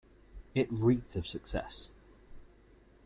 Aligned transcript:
It 0.55 0.67
reeked 0.71 1.15
of 1.15 1.27
success. 1.27 1.91